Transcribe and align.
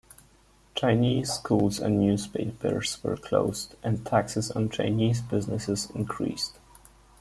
Chinese 0.73 1.31
schools 1.31 1.77
and 1.77 1.99
newspapers 1.99 2.97
were 3.03 3.15
closed, 3.15 3.75
and 3.83 4.03
taxes 4.03 4.49
on 4.49 4.67
Chinese 4.67 5.21
businesses 5.21 5.91
increased. 5.93 6.57